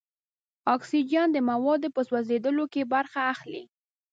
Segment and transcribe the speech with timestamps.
[0.75, 3.63] اکسیجن د موادو په سوځیدلو کې برخه اخلي.